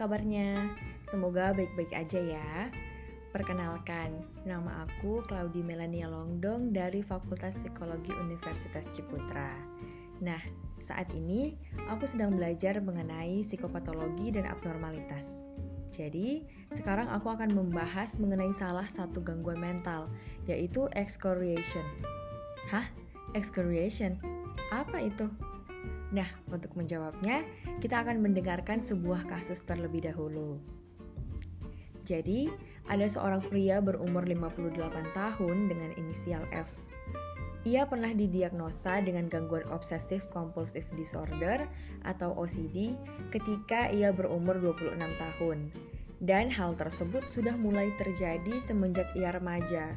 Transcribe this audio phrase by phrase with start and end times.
[0.00, 0.56] kabarnya?
[1.04, 2.72] Semoga baik-baik aja ya.
[3.36, 9.52] Perkenalkan, nama aku Claudi Melania Longdong dari Fakultas Psikologi Universitas Ciputra.
[10.24, 10.40] Nah,
[10.80, 11.52] saat ini
[11.92, 15.44] aku sedang belajar mengenai psikopatologi dan abnormalitas.
[15.92, 20.08] Jadi, sekarang aku akan membahas mengenai salah satu gangguan mental,
[20.48, 21.84] yaitu excoriation.
[22.72, 22.88] Hah?
[23.36, 24.16] Excoriation?
[24.72, 25.28] Apa itu?
[26.10, 27.46] Nah, untuk menjawabnya,
[27.80, 30.60] kita akan mendengarkan sebuah kasus terlebih dahulu.
[32.04, 32.52] Jadi,
[32.88, 36.68] ada seorang pria berumur 58 tahun dengan inisial F.
[37.68, 41.68] Ia pernah didiagnosa dengan gangguan obsesif compulsive disorder
[42.08, 42.96] atau OCD
[43.28, 45.68] ketika ia berumur 26 tahun.
[46.20, 49.96] Dan hal tersebut sudah mulai terjadi semenjak ia remaja.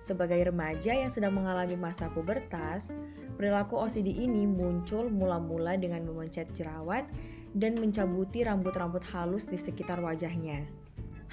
[0.00, 2.96] Sebagai remaja yang sedang mengalami masa pubertas,
[3.36, 7.04] perilaku OCD ini muncul mula-mula dengan memencet jerawat
[7.52, 10.64] dan mencabuti rambut-rambut halus di sekitar wajahnya.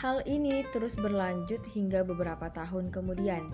[0.03, 3.49] Hal ini terus berlanjut hingga beberapa tahun kemudian.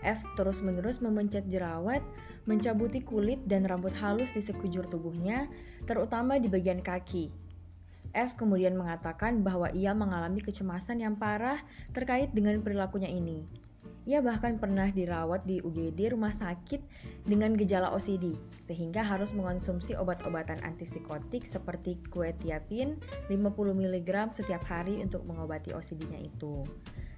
[0.00, 2.00] F terus-menerus memencet jerawat,
[2.48, 5.52] mencabuti kulit dan rambut halus di sekujur tubuhnya,
[5.84, 7.28] terutama di bagian kaki.
[8.16, 11.60] F kemudian mengatakan bahwa ia mengalami kecemasan yang parah
[11.92, 13.65] terkait dengan perilakunya ini.
[14.06, 16.78] Ia bahkan pernah dirawat di UGD rumah sakit
[17.26, 25.26] dengan gejala OCD, sehingga harus mengonsumsi obat-obatan antipsikotik seperti quetiapin 50 mg setiap hari untuk
[25.26, 26.62] mengobati OCD-nya itu.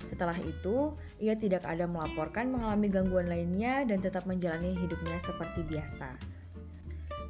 [0.09, 6.17] Setelah itu, ia tidak ada melaporkan mengalami gangguan lainnya dan tetap menjalani hidupnya seperti biasa.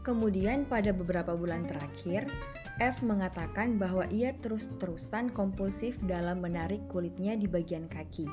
[0.06, 2.30] Kemudian pada beberapa bulan terakhir,
[2.78, 8.30] F mengatakan bahwa ia terus-terusan kompulsif dalam menarik kulitnya di bagian kaki.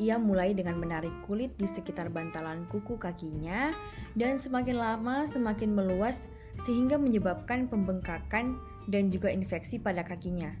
[0.00, 3.72] Ia mulai dengan menarik kulit di sekitar bantalan kuku kakinya
[4.16, 6.24] dan semakin lama semakin meluas
[6.64, 8.56] sehingga menyebabkan pembengkakan
[8.88, 10.52] dan juga infeksi pada kakinya.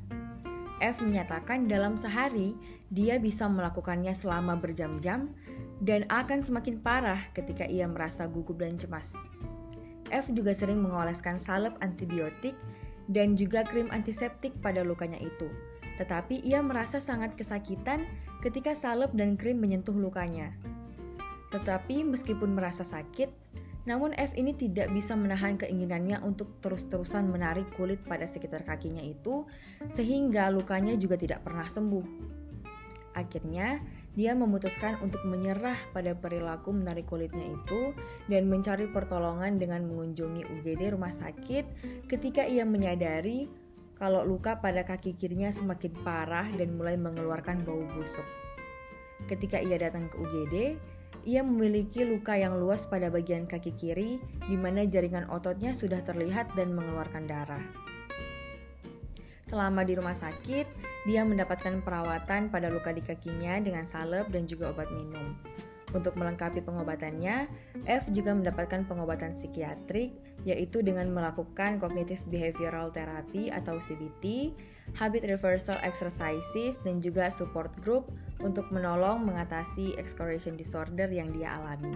[0.82, 2.58] F menyatakan dalam sehari
[2.90, 5.30] dia bisa melakukannya selama berjam-jam
[5.80, 9.14] dan akan semakin parah ketika ia merasa gugup dan cemas.
[10.12, 12.58] F juga sering mengoleskan salep antibiotik
[13.08, 15.48] dan juga krim antiseptik pada lukanya itu
[16.00, 18.08] tetapi ia merasa sangat kesakitan
[18.42, 20.52] ketika salep dan krim menyentuh lukanya.
[21.54, 23.30] Tetapi meskipun merasa sakit,
[23.86, 29.46] namun F ini tidak bisa menahan keinginannya untuk terus-terusan menarik kulit pada sekitar kakinya itu,
[29.90, 32.06] sehingga lukanya juga tidak pernah sembuh.
[33.12, 37.96] Akhirnya, dia memutuskan untuk menyerah pada perilaku menarik kulitnya itu
[38.28, 41.64] dan mencari pertolongan dengan mengunjungi UGD rumah sakit
[42.08, 43.48] ketika ia menyadari
[44.02, 48.26] kalau luka pada kaki kirinya semakin parah dan mulai mengeluarkan bau busuk.
[49.30, 50.54] Ketika ia datang ke UGD,
[51.22, 56.50] ia memiliki luka yang luas pada bagian kaki kiri, di mana jaringan ototnya sudah terlihat
[56.58, 57.62] dan mengeluarkan darah.
[59.46, 60.66] Selama di rumah sakit,
[61.06, 65.38] dia mendapatkan perawatan pada luka di kakinya dengan salep dan juga obat minum.
[65.92, 67.52] Untuk melengkapi pengobatannya,
[67.84, 70.16] F juga mendapatkan pengobatan psikiatrik,
[70.48, 74.56] yaitu dengan melakukan Cognitive Behavioral Therapy atau CBT,
[74.96, 78.08] Habit Reversal Exercises, dan juga support group
[78.40, 81.92] untuk menolong mengatasi excoriation disorder yang dia alami.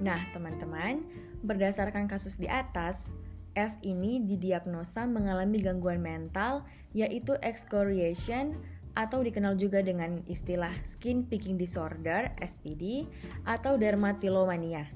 [0.00, 1.04] Nah, teman-teman,
[1.44, 3.12] berdasarkan kasus di atas,
[3.56, 8.60] F ini didiagnosa mengalami gangguan mental, yaitu excoriation
[8.96, 13.04] atau dikenal juga dengan istilah skin picking disorder (SPD)
[13.44, 14.88] atau dermatillomania.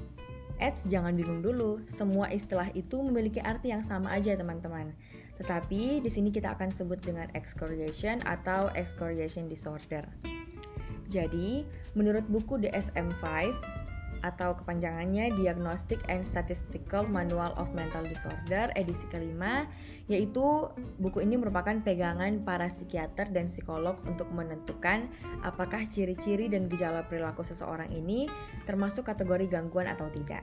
[0.60, 4.92] Eits, jangan bingung dulu, semua istilah itu memiliki arti yang sama aja teman-teman.
[5.40, 10.04] Tetapi di sini kita akan sebut dengan excoriation atau excoriation disorder.
[11.08, 11.64] Jadi,
[11.96, 13.56] menurut buku DSM-5,
[14.20, 19.64] atau kepanjangannya Diagnostic and Statistical Manual of Mental Disorder edisi kelima
[20.10, 20.68] yaitu
[21.00, 25.08] buku ini merupakan pegangan para psikiater dan psikolog untuk menentukan
[25.40, 28.26] apakah ciri-ciri dan gejala perilaku seseorang ini
[28.66, 30.42] termasuk kategori gangguan atau tidak.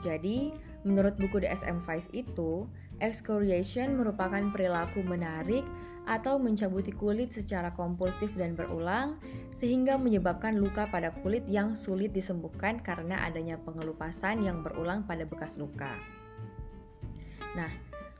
[0.00, 0.50] Jadi,
[0.82, 2.64] menurut buku DSM-5 itu,
[3.04, 5.64] excoriation merupakan perilaku menarik
[6.10, 9.22] atau mencabuti kulit secara kompulsif dan berulang,
[9.54, 15.54] sehingga menyebabkan luka pada kulit yang sulit disembuhkan karena adanya pengelupasan yang berulang pada bekas
[15.54, 15.94] luka.
[17.54, 17.70] Nah,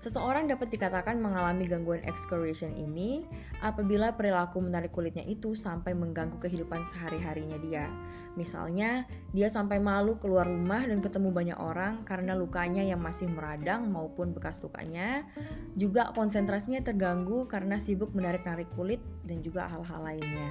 [0.00, 3.20] Seseorang dapat dikatakan mengalami gangguan excoriation ini
[3.61, 7.85] apabila perilaku menarik kulitnya itu sampai mengganggu kehidupan sehari-harinya dia.
[8.32, 9.05] Misalnya,
[9.37, 14.32] dia sampai malu keluar rumah dan ketemu banyak orang karena lukanya yang masih meradang maupun
[14.32, 15.29] bekas lukanya.
[15.76, 20.49] Juga konsentrasinya terganggu karena sibuk menarik-narik kulit dan juga hal-hal lainnya.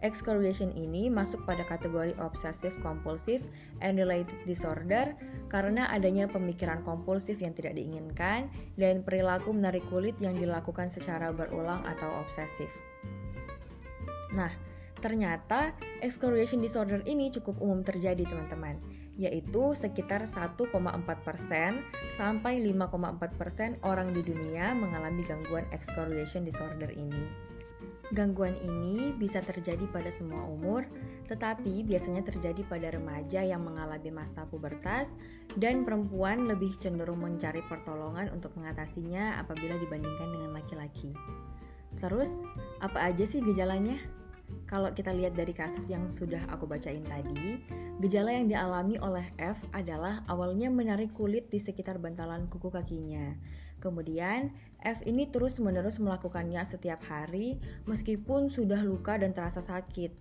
[0.00, 3.42] Excoriation ini masuk pada kategori obsessive compulsive
[3.82, 5.14] and related disorder
[5.50, 11.82] karena adanya pemikiran kompulsif yang tidak diinginkan dan perilaku menarik kulit yang dilakukan secara berulang
[11.88, 12.70] atau obsesif.
[14.34, 14.52] Nah,
[15.00, 15.72] ternyata
[16.04, 18.78] excoriation disorder ini cukup umum terjadi teman-teman
[19.18, 20.70] yaitu sekitar 1,4%
[22.14, 27.26] sampai 5,4% orang di dunia mengalami gangguan excoriation disorder ini.
[28.08, 30.88] Gangguan ini bisa terjadi pada semua umur,
[31.28, 35.12] tetapi biasanya terjadi pada remaja yang mengalami masa pubertas
[35.60, 41.12] dan perempuan lebih cenderung mencari pertolongan untuk mengatasinya apabila dibandingkan dengan laki-laki.
[42.00, 42.32] Terus,
[42.80, 44.00] apa aja sih gejalanya?
[44.64, 47.60] Kalau kita lihat dari kasus yang sudah aku bacain tadi,
[48.00, 53.36] gejala yang dialami oleh F adalah awalnya menarik kulit di sekitar bantalan kuku kakinya.
[53.78, 54.50] Kemudian,
[54.82, 60.14] F ini terus-menerus melakukannya setiap hari meskipun sudah luka dan terasa sakit.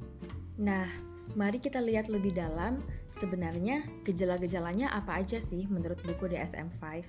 [0.62, 0.86] Nah,
[1.34, 2.82] mari kita lihat lebih dalam
[3.14, 7.06] sebenarnya gejala-gejalanya apa aja sih menurut buku DSM-5.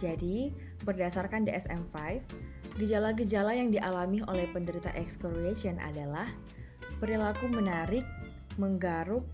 [0.00, 0.52] Jadi,
[0.84, 1.96] berdasarkan DSM-5,
[2.80, 6.28] gejala-gejala yang dialami oleh penderita excoriation adalah
[6.96, 8.04] perilaku menarik,
[8.56, 9.24] menggaruk,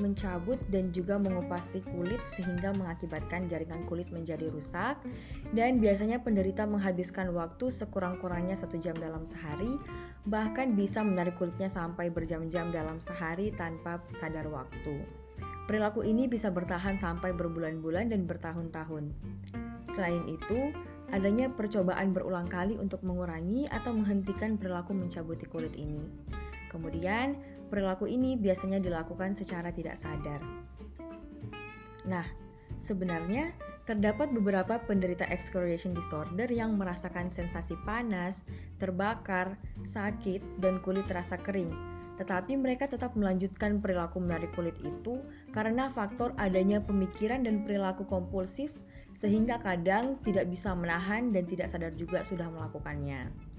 [0.00, 4.98] mencabut dan juga mengupasi kulit sehingga mengakibatkan jaringan kulit menjadi rusak
[5.52, 9.76] dan biasanya penderita menghabiskan waktu sekurang-kurangnya satu jam dalam sehari
[10.24, 15.04] bahkan bisa menarik kulitnya sampai berjam-jam dalam sehari tanpa sadar waktu.
[15.70, 19.14] Perilaku ini bisa bertahan sampai berbulan-bulan dan bertahun-tahun.
[19.94, 20.74] Selain itu,
[21.14, 26.02] adanya percobaan berulang kali untuk mengurangi atau menghentikan perilaku mencabuti kulit ini.
[26.70, 27.34] Kemudian,
[27.70, 30.42] Perilaku ini biasanya dilakukan secara tidak sadar.
[32.02, 32.26] Nah,
[32.82, 33.54] sebenarnya
[33.86, 38.42] terdapat beberapa penderita excoriation disorder yang merasakan sensasi panas,
[38.82, 39.54] terbakar,
[39.86, 41.70] sakit, dan kulit terasa kering.
[42.18, 45.22] Tetapi mereka tetap melanjutkan perilaku menarik kulit itu
[45.54, 48.74] karena faktor adanya pemikiran dan perilaku kompulsif
[49.14, 53.49] sehingga kadang tidak bisa menahan dan tidak sadar juga sudah melakukannya.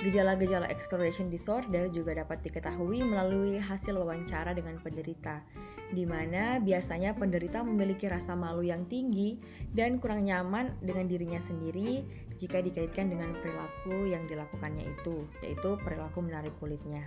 [0.00, 5.44] Gejala-gejala excoriation disorder juga dapat diketahui melalui hasil wawancara dengan penderita,
[5.92, 9.36] di mana biasanya penderita memiliki rasa malu yang tinggi
[9.76, 12.00] dan kurang nyaman dengan dirinya sendiri
[12.40, 17.04] jika dikaitkan dengan perilaku yang dilakukannya itu, yaitu perilaku menarik kulitnya.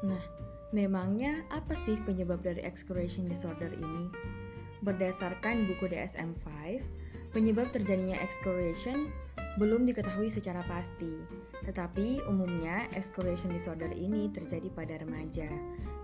[0.00, 0.24] Nah,
[0.72, 4.08] memangnya apa sih penyebab dari excoriation disorder ini?
[4.80, 6.48] Berdasarkan buku DSM-5,
[7.36, 9.12] penyebab terjadinya excoriation
[9.58, 11.10] belum diketahui secara pasti,
[11.66, 15.50] tetapi umumnya excoriation disorder ini terjadi pada remaja,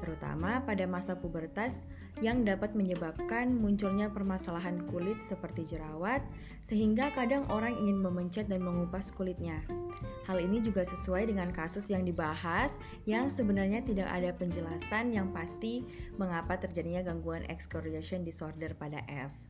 [0.03, 1.87] terutama pada masa pubertas
[2.19, 6.27] yang dapat menyebabkan munculnya permasalahan kulit seperti jerawat,
[6.65, 9.63] sehingga kadang orang ingin memencet dan mengupas kulitnya.
[10.27, 12.75] Hal ini juga sesuai dengan kasus yang dibahas
[13.07, 15.87] yang sebenarnya tidak ada penjelasan yang pasti
[16.19, 19.46] mengapa terjadinya gangguan excoriation disorder pada F.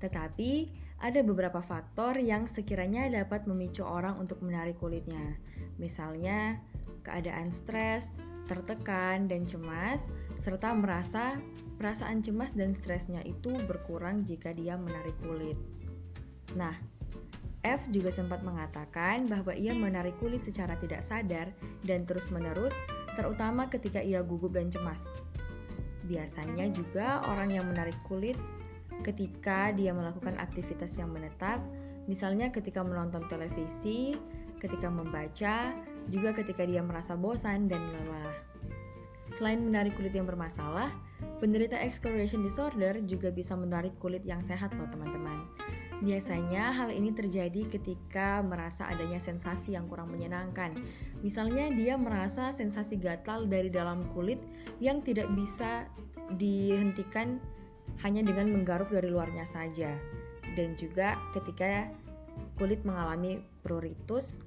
[0.00, 0.52] Tetapi,
[1.00, 5.40] ada beberapa faktor yang sekiranya dapat memicu orang untuk menarik kulitnya.
[5.80, 6.60] Misalnya,
[7.04, 8.12] keadaan stres,
[8.44, 11.40] tertekan, dan cemas, serta merasa
[11.80, 15.56] perasaan cemas dan stresnya itu berkurang jika dia menarik kulit.
[16.52, 16.76] Nah,
[17.60, 21.52] F juga sempat mengatakan bahwa ia menarik kulit secara tidak sadar
[21.84, 22.72] dan terus-menerus,
[23.16, 25.08] terutama ketika ia gugup dan cemas.
[26.08, 28.36] Biasanya juga orang yang menarik kulit
[29.00, 31.60] ketika dia melakukan aktivitas yang menetap,
[32.06, 34.16] misalnya ketika menonton televisi,
[34.60, 35.72] ketika membaca,
[36.12, 38.50] juga ketika dia merasa bosan dan lelah.
[39.30, 40.90] Selain menarik kulit yang bermasalah,
[41.38, 45.46] penderita excoriation disorder juga bisa menarik kulit yang sehat loh teman-teman.
[46.00, 50.74] Biasanya hal ini terjadi ketika merasa adanya sensasi yang kurang menyenangkan.
[51.20, 54.40] Misalnya dia merasa sensasi gatal dari dalam kulit
[54.82, 55.86] yang tidak bisa
[56.40, 57.38] dihentikan
[58.02, 59.92] hanya dengan menggaruk dari luarnya saja.
[60.56, 61.88] Dan juga ketika
[62.56, 64.40] kulit mengalami pruritus,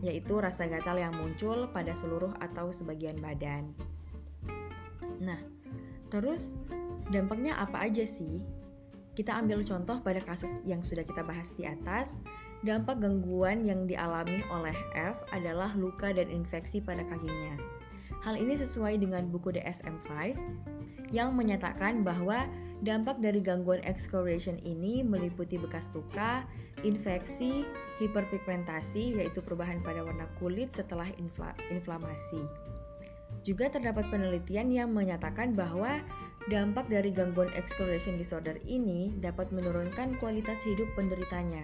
[0.00, 3.74] yaitu rasa gatal yang muncul pada seluruh atau sebagian badan.
[5.20, 5.40] Nah,
[6.08, 6.56] terus
[7.12, 8.40] dampaknya apa aja sih?
[9.12, 12.16] Kita ambil contoh pada kasus yang sudah kita bahas di atas.
[12.60, 17.56] Dampak gangguan yang dialami oleh F adalah luka dan infeksi pada kakinya.
[18.20, 20.36] Hal ini sesuai dengan buku DSM-5
[21.08, 22.44] yang menyatakan bahwa
[22.80, 26.48] Dampak dari gangguan excoriation ini meliputi bekas luka,
[26.80, 27.68] infeksi,
[28.00, 32.40] hiperpigmentasi yaitu perubahan pada warna kulit setelah infla inflamasi.
[33.44, 36.00] Juga terdapat penelitian yang menyatakan bahwa
[36.48, 41.60] dampak dari gangguan excoriation disorder ini dapat menurunkan kualitas hidup penderitanya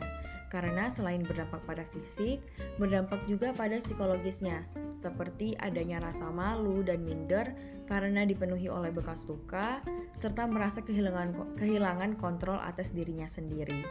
[0.49, 2.43] karena selain berdampak pada fisik,
[2.79, 7.55] berdampak juga pada psikologisnya, seperti adanya rasa malu dan minder
[7.87, 9.83] karena dipenuhi oleh bekas luka,
[10.15, 13.83] serta merasa kehilangan, kehilangan kontrol atas dirinya sendiri.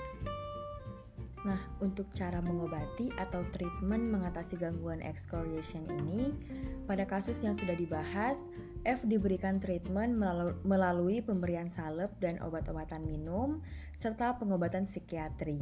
[1.45, 6.33] Nah, untuk cara mengobati atau treatment mengatasi gangguan excoriation ini,
[6.89, 8.49] pada kasus yang sudah dibahas,
[8.81, 10.17] F diberikan treatment
[10.65, 13.61] melalui pemberian salep dan obat-obatan minum,
[13.93, 15.61] serta pengobatan psikiatri.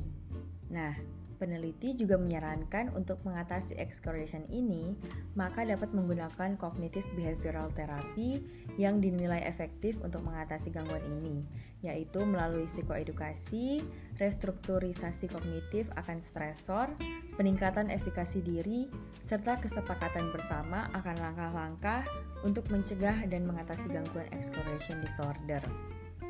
[0.74, 0.98] Nah,
[1.38, 4.98] peneliti juga menyarankan untuk mengatasi excoriation ini,
[5.38, 8.42] maka dapat menggunakan cognitive behavioral therapy
[8.80, 11.44] yang dinilai efektif untuk mengatasi gangguan ini,
[11.86, 13.84] yaitu melalui psikoedukasi,
[14.18, 16.90] restrukturisasi kognitif akan stresor,
[17.36, 18.88] peningkatan efikasi diri,
[19.20, 22.02] serta kesepakatan bersama akan langkah-langkah
[22.42, 25.62] untuk mencegah dan mengatasi gangguan excoriation disorder.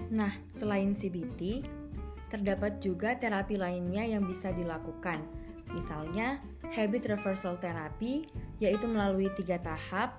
[0.09, 1.63] Nah, selain CBT,
[2.33, 5.21] terdapat juga terapi lainnya yang bisa dilakukan.
[5.69, 6.41] Misalnya,
[6.73, 8.25] habit reversal therapy,
[8.57, 10.17] yaitu melalui tiga tahap.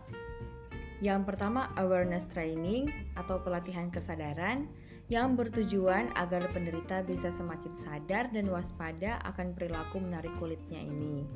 [1.02, 4.70] Yang pertama, awareness training atau pelatihan kesadaran
[5.12, 11.28] yang bertujuan agar penderita bisa semakin sadar dan waspada akan perilaku menarik kulitnya ini.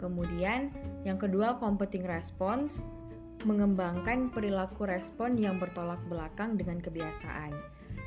[0.00, 0.72] Kemudian,
[1.04, 2.86] yang kedua, competing response,
[3.44, 7.52] mengembangkan perilaku respon yang bertolak belakang dengan kebiasaan.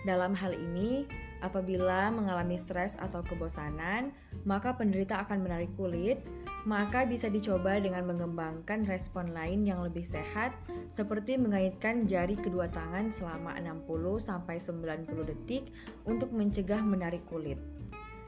[0.10, 1.06] Dalam hal ini,
[1.40, 4.12] Apabila mengalami stres atau kebosanan,
[4.44, 6.20] maka penderita akan menarik kulit,
[6.68, 10.52] maka bisa dicoba dengan mengembangkan respon lain yang lebih sehat
[10.92, 13.88] seperti mengaitkan jari kedua tangan selama 60
[14.20, 15.72] sampai 90 detik
[16.04, 17.60] untuk mencegah menarik kulit.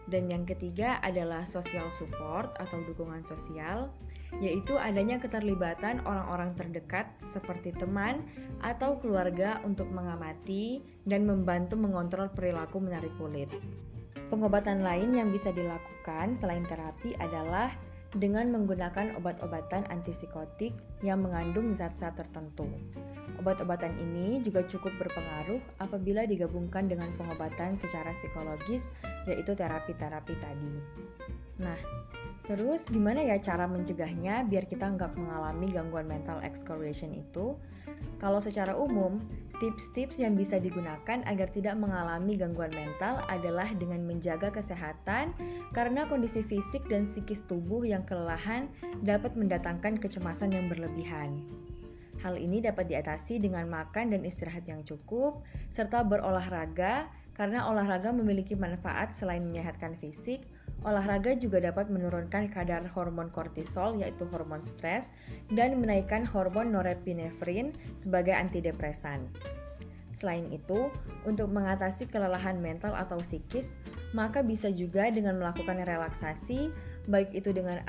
[0.08, 3.91] Dan yang ketiga adalah social support atau dukungan sosial
[4.39, 8.23] yaitu adanya keterlibatan orang-orang terdekat seperti teman
[8.63, 13.51] atau keluarga untuk mengamati dan membantu mengontrol perilaku menarik kulit.
[14.31, 17.75] Pengobatan lain yang bisa dilakukan selain terapi adalah
[18.15, 22.67] dengan menggunakan obat-obatan antipsikotik yang mengandung zat-zat tertentu.
[23.39, 28.91] Obat-obatan ini juga cukup berpengaruh apabila digabungkan dengan pengobatan secara psikologis,
[29.25, 30.73] yaitu terapi-terapi tadi.
[31.60, 31.77] Nah,
[32.51, 37.55] Terus gimana ya cara mencegahnya biar kita nggak mengalami gangguan mental excoriation itu?
[38.17, 39.24] Kalau secara umum,
[39.62, 45.31] tips-tips yang bisa digunakan agar tidak mengalami gangguan mental adalah dengan menjaga kesehatan
[45.72, 48.67] karena kondisi fisik dan psikis tubuh yang kelelahan
[49.05, 51.46] dapat mendatangkan kecemasan yang berlebihan.
[52.20, 55.41] Hal ini dapat diatasi dengan makan dan istirahat yang cukup,
[55.74, 60.46] serta berolahraga, karena olahraga memiliki manfaat selain menyehatkan fisik,
[60.81, 65.13] Olahraga juga dapat menurunkan kadar hormon kortisol yaitu hormon stres
[65.53, 69.29] dan menaikkan hormon norepinefrin sebagai antidepresan.
[70.11, 70.91] Selain itu,
[71.23, 73.79] untuk mengatasi kelelahan mental atau psikis,
[74.11, 76.67] maka bisa juga dengan melakukan relaksasi,
[77.07, 77.79] baik itu dengan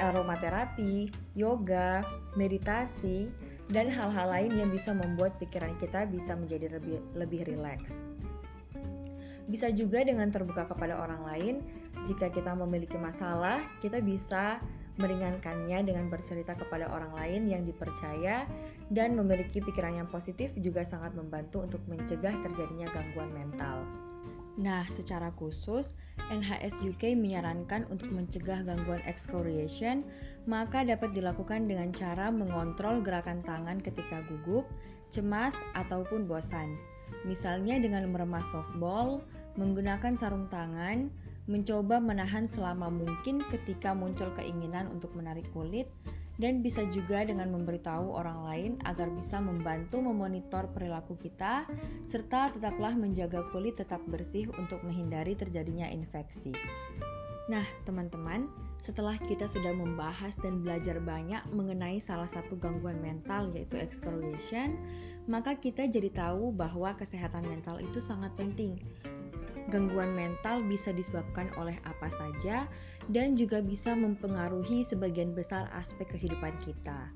[0.00, 2.00] aromaterapi, yoga,
[2.40, 3.28] meditasi,
[3.68, 8.00] dan hal-hal lain yang bisa membuat pikiran kita bisa menjadi lebih lebih rileks.
[9.44, 11.54] Bisa juga dengan terbuka kepada orang lain.
[12.02, 14.58] Jika kita memiliki masalah, kita bisa
[15.00, 18.44] meringankannya dengan bercerita kepada orang lain yang dipercaya
[18.92, 23.88] dan memiliki pikiran yang positif juga sangat membantu untuk mencegah terjadinya gangguan mental.
[24.60, 25.96] Nah, secara khusus,
[26.28, 30.04] NHS UK menyarankan untuk mencegah gangguan excoriation,
[30.44, 34.68] maka dapat dilakukan dengan cara mengontrol gerakan tangan ketika gugup,
[35.08, 36.76] cemas, ataupun bosan.
[37.24, 39.24] Misalnya dengan meremas softball,
[39.56, 41.08] menggunakan sarung tangan,
[41.50, 45.90] mencoba menahan selama mungkin ketika muncul keinginan untuk menarik kulit,
[46.40, 51.68] dan bisa juga dengan memberitahu orang lain agar bisa membantu memonitor perilaku kita,
[52.08, 56.50] serta tetaplah menjaga kulit tetap bersih untuk menghindari terjadinya infeksi.
[57.50, 58.48] Nah, teman-teman,
[58.80, 64.74] setelah kita sudah membahas dan belajar banyak mengenai salah satu gangguan mental yaitu excoriation,
[65.30, 68.82] maka kita jadi tahu bahwa kesehatan mental itu sangat penting.
[69.70, 72.66] Gangguan mental bisa disebabkan oleh apa saja
[73.10, 77.10] dan juga bisa mempengaruhi sebagian besar aspek kehidupan kita.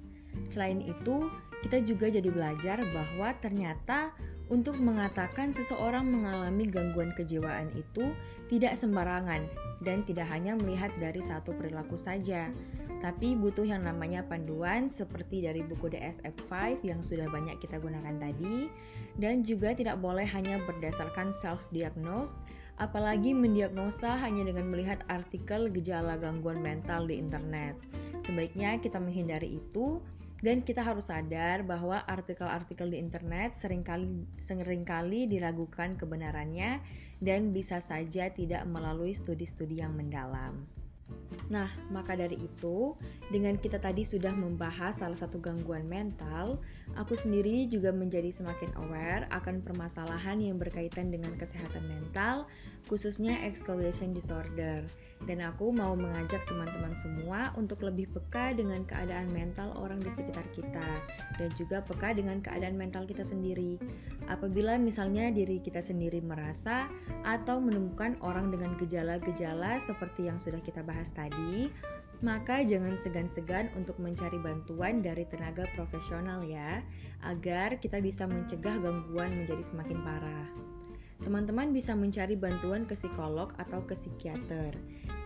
[0.44, 1.32] Selain itu,
[1.64, 4.12] kita juga jadi belajar bahwa ternyata
[4.52, 8.14] untuk mengatakan seseorang mengalami gangguan kejiwaan itu
[8.46, 9.48] tidak sembarangan
[9.84, 12.48] dan tidak hanya melihat dari satu perilaku saja,
[13.04, 18.72] tapi butuh yang namanya panduan seperti dari buku DSM-5 yang sudah banyak kita gunakan tadi
[19.20, 22.32] dan juga tidak boleh hanya berdasarkan self-diagnose
[22.76, 27.76] apalagi mendiagnosa hanya dengan melihat artikel gejala gangguan mental di internet.
[28.24, 30.00] Sebaiknya kita menghindari itu
[30.44, 36.84] Dan kita harus sadar bahwa artikel-artikel di internet sering kali sering kali diragukan kebenarannya
[37.20, 40.66] dan bisa saja tidak melalui studi-studi yang mendalam.
[41.46, 42.98] Nah, maka dari itu,
[43.30, 46.58] dengan kita tadi sudah membahas salah satu gangguan mental,
[46.98, 52.50] aku sendiri juga menjadi semakin aware akan permasalahan yang berkaitan dengan kesehatan mental,
[52.90, 54.82] khususnya excoriation disorder.
[55.24, 60.44] Dan aku mau mengajak teman-teman semua untuk lebih peka dengan keadaan mental orang di sekitar
[60.52, 60.88] kita
[61.40, 63.80] dan juga peka dengan keadaan mental kita sendiri.
[64.28, 66.86] Apabila misalnya diri kita sendiri merasa
[67.24, 71.72] atau menemukan orang dengan gejala-gejala seperti yang sudah kita bahas tadi,
[72.24, 76.80] maka jangan segan-segan untuk mencari bantuan dari tenaga profesional ya,
[77.24, 80.75] agar kita bisa mencegah gangguan menjadi semakin parah
[81.24, 84.76] teman-teman bisa mencari bantuan ke psikolog atau ke psikiater.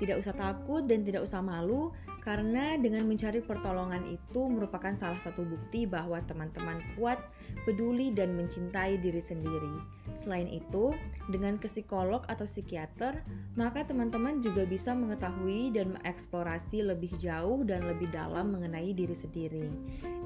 [0.01, 5.45] Tidak usah takut dan tidak usah malu, karena dengan mencari pertolongan itu merupakan salah satu
[5.45, 7.21] bukti bahwa teman-teman kuat,
[7.65, 9.77] peduli, dan mencintai diri sendiri.
[10.17, 10.93] Selain itu,
[11.29, 13.25] dengan ke psikolog atau psikiater,
[13.57, 19.69] maka teman-teman juga bisa mengetahui dan mengeksplorasi lebih jauh dan lebih dalam mengenai diri sendiri.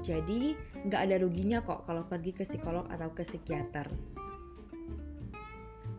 [0.03, 0.55] Jadi,
[0.87, 3.87] nggak ada ruginya kok kalau pergi ke psikolog atau ke psikiater.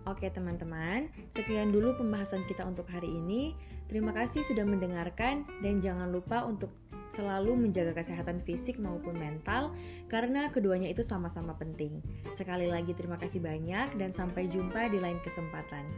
[0.07, 3.59] Oke teman-teman, sekian dulu pembahasan kita untuk hari ini.
[3.91, 6.71] Terima kasih sudah mendengarkan dan jangan lupa untuk
[7.11, 9.75] selalu menjaga kesehatan fisik maupun mental
[10.07, 11.99] karena keduanya itu sama-sama penting.
[12.39, 15.91] Sekali lagi terima kasih banyak dan sampai jumpa di lain kesempatan.